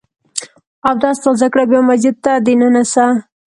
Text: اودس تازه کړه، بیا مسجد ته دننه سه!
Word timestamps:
اودس 0.87 1.17
تازه 1.23 1.47
کړه، 1.53 1.63
بیا 1.69 1.81
مسجد 1.89 2.15
ته 2.23 2.31
دننه 2.45 2.83
سه! 2.93 3.05